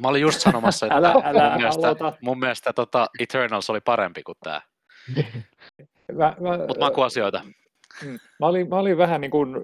[0.00, 4.22] Mä olin just sanomassa, että älä, älä, mun mielestä, mun mielestä tota Eternals oli parempi
[4.22, 4.60] kuin tämä.
[6.66, 7.42] Mutta makuasioita.
[8.04, 8.18] Mm.
[8.40, 9.56] Mä olin, mä olin vähän niin kuin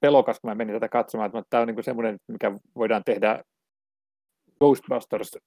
[0.00, 3.42] pelokas, kun mä menin tätä katsomaan, että tämä on niin kuin semmoinen, mikä voidaan tehdä
[4.58, 5.38] Ghostbusters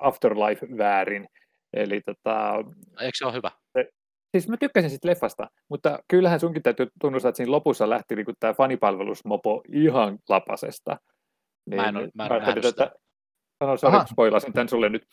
[0.00, 1.28] Afterlife väärin.
[1.72, 2.54] Eli tota,
[3.00, 3.50] Eikö se ole hyvä?
[4.40, 8.26] Siis mä tykkäsin siitä leffasta, mutta kyllähän sunkin täytyy tunnustaa, että siinä lopussa lähti niin
[8.40, 10.96] tämä fanipalvelusmopo ihan lapasesta.
[11.70, 12.90] Niin, mä en, ole, mä en mä että,
[13.58, 15.06] Sano, sorry, spoilasin tämän sulle nyt.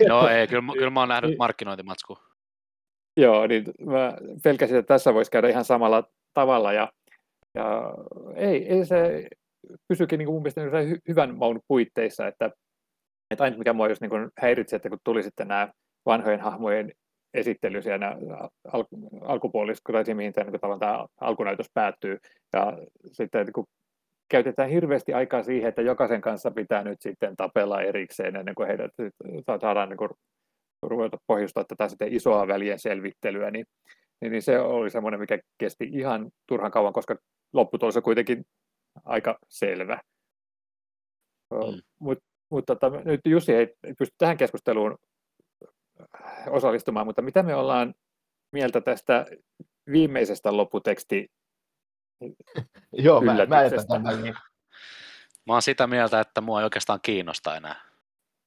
[0.00, 2.18] Joo, ei, kyllä, kyllä mä oon nähnyt markkinointimatsku.
[3.16, 6.92] Joo, niin mä pelkäsin, että tässä voisi käydä ihan samalla tavalla, ja,
[7.54, 7.94] ja
[8.34, 9.28] ei, ei se
[9.88, 12.50] pysyykin niin kuin mun mielestä hy- hyvän maun puitteissa, että,
[13.30, 15.68] että aina mikä mua just niin kuin häiritsi, että kun tuli sitten nämä
[16.06, 16.92] vanhojen hahmojen
[17.34, 18.16] esittely siellä
[18.72, 18.84] al-
[19.22, 22.18] alkupuolissa, kun mihin tämä, niin tämä alkunäytös päättyy,
[22.52, 22.78] ja
[23.12, 23.66] sitten niin kun
[24.28, 28.92] käytetään hirveästi aikaa siihen, että jokaisen kanssa pitää nyt sitten tapella erikseen ennen kuin heidät
[29.60, 30.10] saadaan niin kuin
[30.82, 33.66] ruveta pohjustaa tätä sitten isoa välien selvittelyä, niin,
[34.20, 37.16] niin, niin se oli semmoinen, mikä kesti ihan turhan kauan, koska
[37.52, 38.44] lopputulos on kuitenkin
[39.04, 40.00] aika selvä.
[41.52, 41.80] Mm.
[41.98, 44.98] Mutta mut, tota, nyt Jussi ei pysty tähän keskusteluun
[46.46, 47.94] osallistumaan, mutta mitä me ollaan
[48.52, 49.26] mieltä tästä
[49.92, 51.30] viimeisestä lopputeksti
[52.92, 54.18] Joo, mä, mä jätän tämän.
[55.46, 57.80] Mä oon sitä mieltä, että mua ei oikeastaan kiinnosta enää.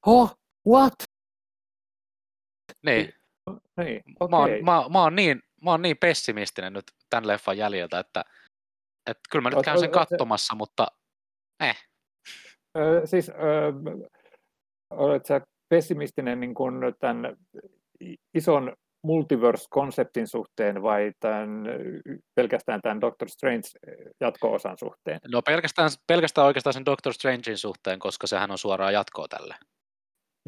[0.06, 0.38] Oh,
[0.68, 0.94] what?
[2.82, 3.12] Niin,
[3.76, 4.62] Niin, mä, oon, okei.
[4.62, 8.24] mä, mä, oon niin, mä oon niin pessimistinen nyt tämän leffan jäljiltä, että,
[9.06, 10.86] että kyllä mä nyt käyn sen katsomassa, mutta
[12.78, 13.32] Ö, siis ö,
[14.90, 17.36] olet sä pessimistinen niin kuin tämän
[18.34, 21.64] ison multiverse-konseptin suhteen vai tämän,
[22.34, 23.68] pelkästään tämän Doctor Strange
[24.20, 25.20] jatko-osan suhteen?
[25.32, 29.54] no pelkästään, pelkästään oikeastaan sen Doctor Strangein suhteen, koska sehän on suoraa jatkoa tälle.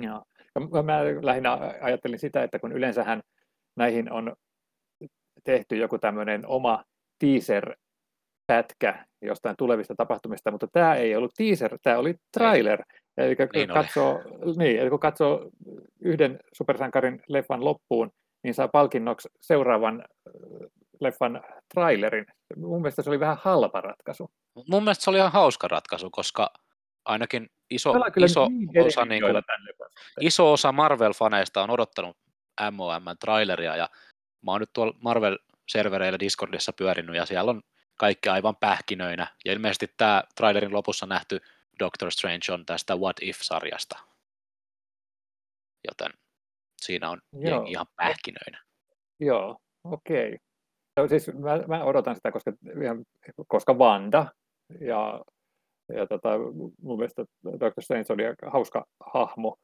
[0.03, 0.25] Joo.
[0.55, 3.21] Ja Mä, mä lähinnä ajattelin sitä, että kun yleensähän
[3.77, 4.37] näihin on
[5.45, 6.85] tehty joku tämmöinen oma
[8.49, 12.83] teaser-pätkä jostain tulevista tapahtumista, mutta tämä ei ollut teaser, tämä oli trailer.
[13.17, 13.83] Eli kun, Niin oli.
[13.83, 14.21] katsoo,
[14.57, 15.51] niin, eli kun katsoo
[16.01, 18.11] yhden supersankarin leffan loppuun,
[18.43, 20.31] niin saa palkinnoksi seuraavan ö,
[21.01, 21.43] leffan
[21.75, 22.27] trailerin.
[22.57, 24.31] Mun mielestä se oli vähän halpa ratkaisu.
[24.69, 26.51] Mun mielestä se oli ihan hauska ratkaisu, koska
[27.05, 29.43] ainakin iso, iso, niin osa, niin kuin,
[30.21, 32.17] iso osa Marvel-faneista on odottanut
[32.71, 33.89] MOM-traileria ja
[34.43, 37.63] mä oon nyt tuolla Marvel-servereillä Discordissa pyörinyt ja siellä on
[37.99, 41.41] kaikki aivan pähkinöinä ja ilmeisesti tämä trailerin lopussa nähty
[41.79, 43.99] Doctor Strange on tästä What If-sarjasta.
[45.89, 46.13] Joten
[46.81, 47.43] siinä on Joo.
[47.43, 48.63] jengi ihan pähkinöinä.
[49.21, 50.39] Joo, okei.
[50.97, 53.05] No, siis mä, mä odotan sitä, koska, ihan-
[53.49, 54.27] koska Wanda
[54.81, 55.25] ja,
[55.95, 56.29] ja tota,
[56.83, 57.83] mun mielestä Dr.
[57.83, 58.85] Strange oli hauska
[59.15, 59.57] hahmo.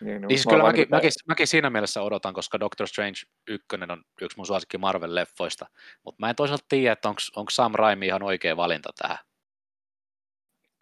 [0.00, 3.18] Niin, Niin siis mä kyllä mäkin, niin mäkin, mäkin, siinä mielessä odotan, koska Doctor Strange
[3.48, 5.66] 1 on yksi mun suosikki Marvel-leffoista,
[6.04, 9.18] mutta mä en toisaalta tiedä, että onko Sam Raimi ihan oikea valinta tähän.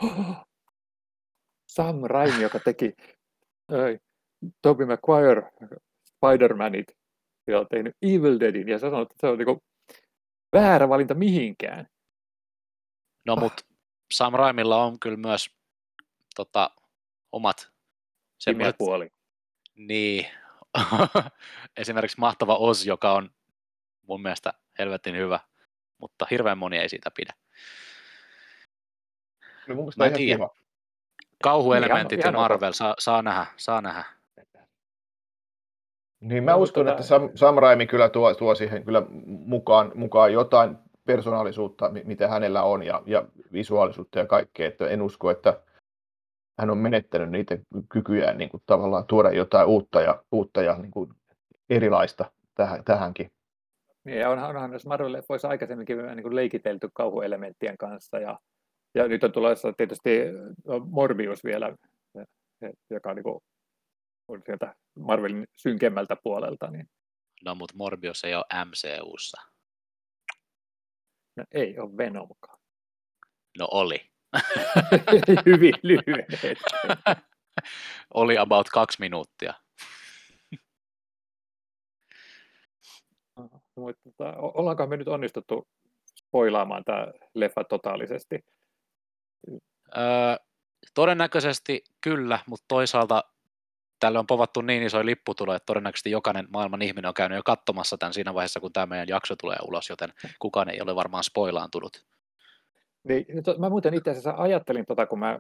[1.75, 2.93] Sam Raimi, joka teki
[3.69, 3.99] oi,
[4.63, 5.43] Tobey Maguire
[6.11, 6.97] Spider-Manit
[7.47, 9.63] ja on tehnyt Evil Deadin ja sanonut, että se on niinku
[10.53, 11.87] väärä valinta mihinkään.
[13.27, 13.65] No mutta
[14.15, 15.51] Sam Raimilla on kyllä myös
[16.37, 16.71] tota,
[17.33, 17.74] omat
[18.47, 19.09] Pimeä puoli.
[19.75, 20.27] niin,
[21.77, 23.31] esimerkiksi mahtava Oz, joka on
[24.07, 25.41] mun mielestä helvetin hyvä,
[25.99, 27.33] mutta hirveän moni ei siitä pidä.
[29.65, 30.51] Kyllä mun mielestä ihan kiva.
[31.43, 32.41] Kauhuelementit Ihan- ja.
[32.41, 34.05] Marvel, saa, saa nähdä, saa nähdä.
[36.21, 40.33] Niin mä No, uskon, että Sam, Sam Raimi kyllä tuo, tuo siihen kyllä mukaan, mukaan
[40.33, 44.69] jotain persoonallisuutta, mi- mitä hänellä on, ja, ja visuaalisuutta ja kaikkea.
[44.69, 45.61] Että en usko, että
[46.59, 47.59] hän on menettänyt niitä
[47.93, 51.11] kykyjään niin kuin tavallaan tuoda jotain uutta ja, uutta ja niin kuin
[51.71, 53.31] erilaista tähän, tähänkin.
[54.05, 58.39] Niin, ja onhan, onhan näissä Marvel-leffoissa aikaisemminkin vähän niin kuin leikitelty kauhuelementtien kanssa, ja,
[58.95, 60.21] ja nyt on tulossa tietysti
[60.91, 61.77] Morbius vielä,
[62.91, 63.41] joka on, niin kuin,
[64.29, 66.89] on sieltä Marvelin synkemmältä puolelta, niin
[67.45, 69.43] No mutta Morbius ei ole MCUssa.
[71.37, 72.59] no, ei ole Venomkaan.
[73.59, 74.11] No oli.
[75.47, 76.57] Hyvin lyhyen hetken.
[78.15, 79.55] oli about kaksi minuuttia.
[83.77, 85.69] Mutta tota, ollaanko me nyt onnistuttu
[86.19, 88.45] spoilaamaan tämä leffa totaalisesti?
[89.97, 90.37] Öö,
[90.95, 93.25] todennäköisesti kyllä, mutta toisaalta
[94.01, 97.99] tälle on povattu niin iso lipputulo, että todennäköisesti jokainen maailman ihminen on käynyt jo katsomassa
[97.99, 102.05] tämän siinä vaiheessa, kun tämä meidän jakso tulee ulos, joten kukaan ei ole varmaan spoilaantunut.
[103.09, 105.39] Niin, nyt mä muuten itse asiassa ajattelin, tota, kun mä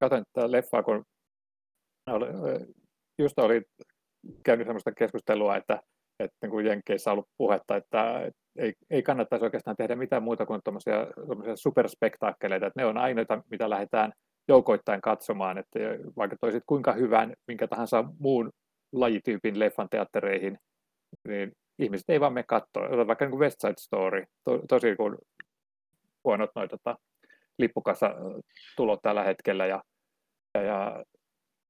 [0.00, 1.04] katsoin tätä leffaa, kun
[2.10, 2.66] ö,
[3.18, 3.62] just oli
[4.42, 5.82] käynyt sellaista keskustelua, että,
[6.20, 10.46] että niin kuin Jenkeissä on ollut puhetta, että ei, ei kannattaisi oikeastaan tehdä mitään muuta
[10.46, 11.06] kuin tuommoisia
[11.54, 14.12] superspektaakkeleita, että ne on ainoita, mitä lähdetään
[14.48, 15.78] joukoittain katsomaan, että
[16.16, 18.50] vaikka toisit kuinka hyvän minkä tahansa muun
[18.92, 20.58] lajityypin leffan teattereihin,
[21.28, 23.06] niin ihmiset ei vaan mene katsoa.
[23.06, 25.18] Vaikka niin kuin West Side Story, to, tosi kun
[26.26, 26.98] huonot noin tota,
[27.58, 29.66] lippukassa-tulot tällä hetkellä.
[29.66, 29.82] Ja,
[30.54, 31.04] ja, ja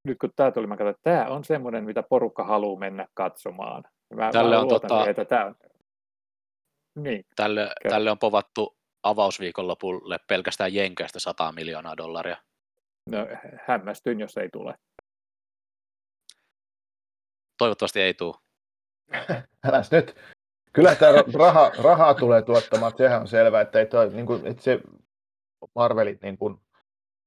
[0.04, 3.84] nyt kun tämä tuli, mä katsoin, että tämä on semmoinen, mitä porukka haluaa mennä katsomaan.
[4.14, 5.54] Mä, Tälle mä on tota- siihen, että tämä on...
[6.98, 7.94] Niin, Tälle, Kyllä.
[7.94, 12.36] tälle on povattu avausviikonlopulle pelkästään Jenkeistä 100 miljoonaa dollaria.
[13.10, 13.26] no,
[13.66, 14.74] hämmästyn, jos ei tule.
[17.58, 18.34] Toivottavasti ei tule.
[19.68, 20.16] Äläs nyt.
[20.76, 24.46] Kyllä tämä raha, rahaa tulee tuottamaan, että sehän on selvää, että, ei toi, niin kuin,
[24.46, 24.80] että se
[25.74, 26.56] Marvelit niin kuin,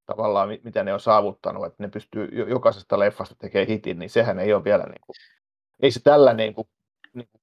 [0.06, 4.10] tavallaan, mi- mitä ne on saavuttanut, että ne pystyy jo- jokaisesta leffasta tekemään hitin, niin
[4.10, 5.16] sehän ei ole vielä, niin kuin,
[5.82, 6.68] ei se tällä niin kuin,
[7.14, 7.41] niin kuin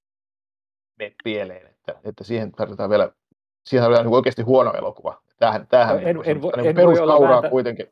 [0.99, 3.11] mene pieleen, että, että siihen tarvitaan vielä
[3.67, 5.23] siihen oli niin oikeasti huono elokuva.
[5.39, 7.87] Tämähän, tämähän en, en, niin en voi olla peruskauraa vääntä, kuitenkin.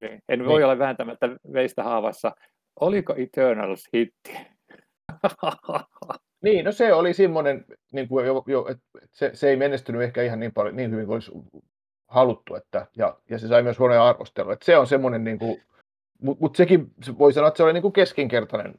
[0.00, 0.64] niin, en voi Niin.
[0.64, 2.32] olla vääntämättä veistä haavassa.
[2.80, 4.36] Oliko Eternals hitti?
[6.42, 10.22] Niin, no se oli semmoinen, niin kuin jo, jo, että se, se, ei menestynyt ehkä
[10.22, 11.32] ihan niin, paljon, niin hyvin kuin olisi
[12.06, 14.52] haluttu, että, ja, ja se sai myös huonoja arvostelua.
[14.52, 15.62] Että se on semmoinen, niin kuin,
[16.22, 18.74] mutta mut sekin se voi sanoa, että se oli niin kuin keskinkertainen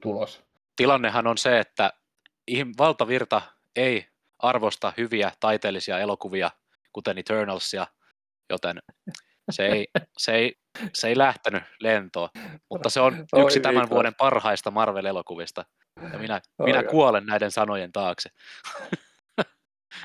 [0.00, 0.42] tulos.
[0.76, 1.92] Tilannehan on se, että
[2.78, 3.42] valtavirta
[3.76, 4.06] ei
[4.38, 6.50] arvosta hyviä taiteellisia elokuvia,
[6.92, 7.86] kuten Eternalsia,
[8.50, 8.76] joten
[9.50, 9.88] se ei,
[10.18, 10.54] se ei,
[10.94, 12.28] se ei lähtenyt lentoon,
[12.70, 13.94] mutta se on yksi Oi, tämän viikko.
[13.94, 15.64] vuoden parhaista Marvel-elokuvista.
[16.12, 18.30] Ja minä, minä kuolen näiden sanojen taakse.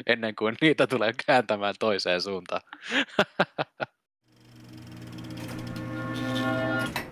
[0.08, 2.62] Ennen kuin niitä tulee kääntämään toiseen suuntaan.